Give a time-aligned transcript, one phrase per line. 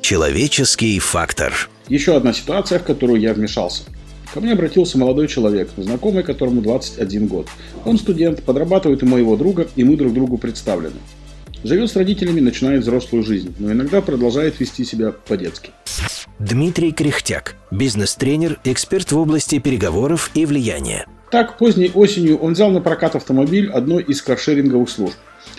[0.00, 1.68] Человеческий фактор.
[1.88, 3.84] Еще одна ситуация, в которую я вмешался.
[4.32, 7.48] Ко мне обратился молодой человек, знакомый которому 21 год.
[7.84, 10.96] Он студент, подрабатывает у моего друга, и мы друг другу представлены.
[11.64, 15.70] Живет с родителями, начинает взрослую жизнь, но иногда продолжает вести себя по-детски.
[16.38, 21.06] Дмитрий Кряхтяк, бизнес-тренер, эксперт в области переговоров и влияния.
[21.30, 25.16] Так, поздней осенью он взял на прокат автомобиль одной из каршеринговых служб.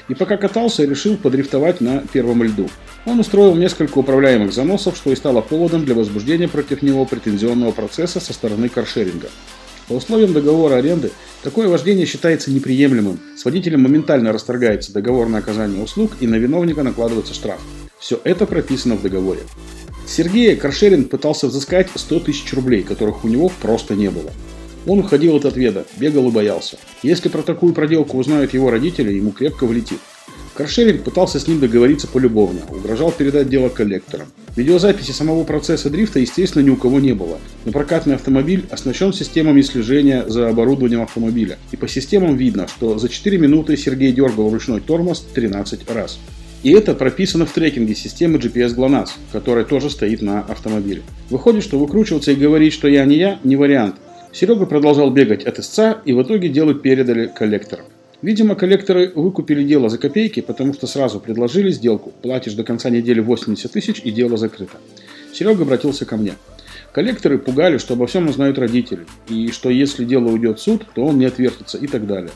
[0.07, 2.67] И пока катался, решил подрифтовать на первом льду.
[3.05, 8.19] Он устроил несколько управляемых заносов, что и стало поводом для возбуждения против него претензионного процесса
[8.19, 9.29] со стороны каршеринга.
[9.87, 11.11] По условиям договора аренды,
[11.43, 13.19] такое вождение считается неприемлемым.
[13.37, 17.59] С водителем моментально расторгается договор на оказание услуг и на виновника накладывается штраф.
[17.99, 19.41] Все это прописано в договоре.
[20.07, 24.31] Сергея каршеринг пытался взыскать 100 тысяч рублей, которых у него просто не было.
[24.85, 26.77] Он уходил от ответа, бегал и боялся.
[27.03, 29.99] Если про такую проделку узнают его родители, ему крепко влетит.
[30.55, 34.27] Каршеринг пытался с ним договориться полюбовно, угрожал передать дело коллекторам.
[34.57, 37.39] Видеозаписи самого процесса дрифта, естественно, ни у кого не было.
[37.63, 41.57] Но прокатный автомобиль оснащен системами слежения за оборудованием автомобиля.
[41.71, 46.19] И по системам видно, что за 4 минуты Сергей дергал ручной тормоз 13 раз.
[46.61, 51.03] И это прописано в трекинге системы GPS GLONASS, которая тоже стоит на автомобиле.
[51.29, 53.95] Выходит, что выкручиваться и говорить, что я не я, не вариант.
[54.31, 57.85] Серега продолжал бегать от истца и в итоге дело передали коллекторам.
[58.21, 62.11] Видимо, коллекторы выкупили дело за копейки, потому что сразу предложили сделку.
[62.21, 64.77] Платишь до конца недели 80 тысяч и дело закрыто.
[65.33, 66.33] Серега обратился ко мне.
[66.91, 71.05] Коллекторы пугали, что обо всем узнают родители, и что если дело уйдет в суд, то
[71.05, 72.31] он не отвертится и так далее.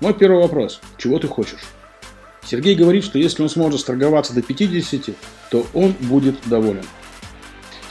[0.00, 0.80] Мой первый вопрос.
[0.98, 1.64] Чего ты хочешь?
[2.44, 5.10] Сергей говорит, что если он сможет сторговаться до 50,
[5.50, 6.84] то он будет доволен.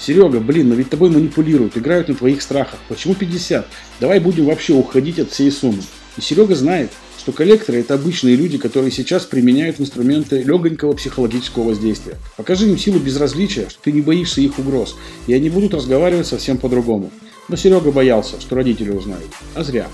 [0.04, 2.78] Серега, блин, но ведь тобой манипулируют, играют на твоих страхах.
[2.90, 3.66] Почему 50?
[4.02, 5.82] Давай будем вообще уходить от всей суммы.
[6.18, 12.18] И Серега знает, что коллекторы– это обычные люди, которые сейчас применяют инструменты легонького психологического воздействия.
[12.36, 14.98] Покажи им силу безразличия, что ты не боишься их угроз,
[15.28, 17.10] и они будут разговаривать совсем по-другому.
[17.48, 19.32] Но Серега боялся, что родители узнают.
[19.56, 19.88] А зря.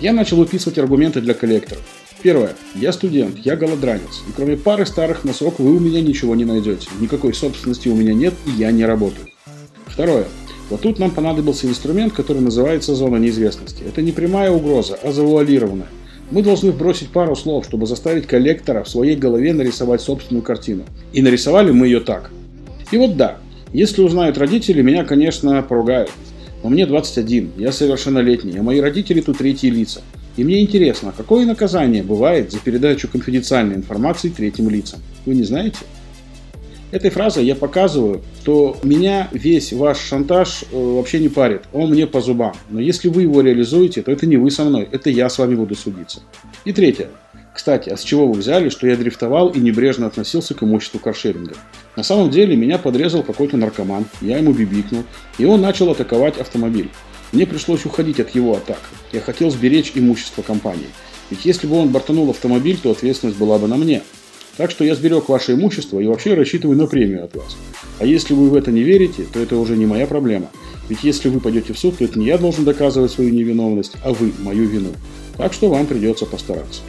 [0.00, 1.82] Я начал выписывать аргументы для коллекторов.
[2.22, 2.54] Первое.
[2.76, 4.22] Я студент, я голодранец.
[4.28, 6.88] И кроме пары старых носок вы у меня ничего не найдете.
[7.00, 9.26] Никакой собственности у меня нет, и я не работаю.
[9.98, 10.26] Второе.
[10.70, 13.82] Вот тут нам понадобился инструмент, который называется зона неизвестности.
[13.82, 15.88] Это не прямая угроза, а завуалированная.
[16.30, 20.84] Мы должны бросить пару слов, чтобы заставить коллектора в своей голове нарисовать собственную картину.
[21.12, 22.30] И нарисовали мы ее так.
[22.92, 23.38] И вот да,
[23.72, 26.12] если узнают родители, меня, конечно, поругают.
[26.62, 30.02] Но мне 21, я совершеннолетний, а мои родители тут третьи лица.
[30.36, 35.00] И мне интересно, какое наказание бывает за передачу конфиденциальной информации третьим лицам?
[35.26, 35.78] Вы не знаете?
[36.90, 41.64] Этой фразой я показываю, что меня весь ваш шантаж э, вообще не парит.
[41.74, 42.54] Он мне по зубам.
[42.70, 45.54] Но если вы его реализуете, то это не вы со мной, это я с вами
[45.54, 46.20] буду судиться.
[46.64, 47.08] И третье.
[47.54, 51.56] Кстати, а с чего вы взяли, что я дрифтовал и небрежно относился к имуществу каршеринга?
[51.96, 55.02] На самом деле меня подрезал какой-то наркоман, я ему бибикнул,
[55.38, 56.88] и он начал атаковать автомобиль.
[57.32, 58.78] Мне пришлось уходить от его атак.
[59.12, 60.86] Я хотел сберечь имущество компании.
[61.30, 64.02] Ведь если бы он бортанул автомобиль, то ответственность была бы на мне.
[64.58, 67.56] Так что я сберег ваше имущество и вообще рассчитываю на премию от вас.
[68.00, 70.50] А если вы в это не верите, то это уже не моя проблема.
[70.88, 74.12] Ведь если вы пойдете в суд, то это не я должен доказывать свою невиновность, а
[74.12, 74.90] вы мою вину.
[75.36, 76.80] Так что вам придется постараться.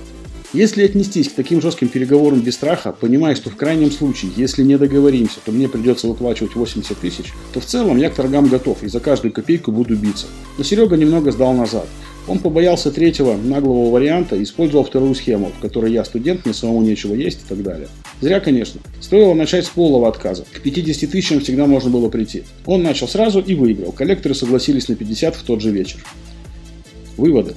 [0.52, 4.80] Если отнестись к таким жестким переговорам без страха, понимая, что в крайнем случае, если не
[4.80, 8.88] договоримся, то мне придется выплачивать 80 тысяч, то в целом я к торгам готов и
[8.88, 10.26] за каждую копейку буду биться.
[10.58, 11.86] Но Серега немного сдал назад.
[12.30, 16.82] Он побоялся третьего наглого варианта и использовал вторую схему, в которой я студент, мне самому
[16.82, 17.88] нечего есть и так далее.
[18.22, 18.80] Зря, конечно.
[19.02, 20.46] Стоило начать с полного отказа.
[20.54, 22.44] К 50 тысячам всегда можно было прийти.
[22.68, 23.92] Он начал сразу и выиграл.
[23.92, 26.00] Коллекторы согласились на 50 в тот же вечер.
[27.18, 27.56] Выводы.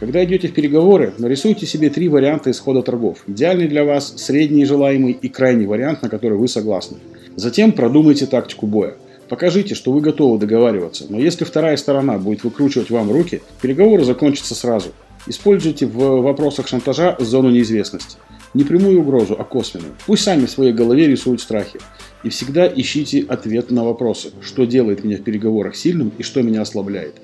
[0.00, 3.18] Когда идете в переговоры, нарисуйте себе три варианта исхода торгов.
[3.26, 6.96] Идеальный для вас, средний желаемый и крайний вариант, на который вы согласны.
[7.36, 8.94] Затем продумайте тактику боя.
[9.34, 14.54] Покажите, что вы готовы договариваться, но если вторая сторона будет выкручивать вам руки, переговоры закончатся
[14.54, 14.92] сразу.
[15.26, 18.16] Используйте в вопросах шантажа зону неизвестности.
[18.54, 19.94] Не прямую угрозу, а косвенную.
[20.06, 21.80] Пусть сами в своей голове рисуют страхи.
[22.22, 26.62] И всегда ищите ответ на вопросы, что делает меня в переговорах сильным и что меня
[26.62, 27.16] ослабляет.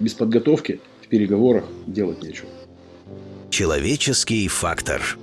[0.00, 2.48] Без подготовки в переговорах делать нечего.
[3.50, 5.18] Человеческий фактор.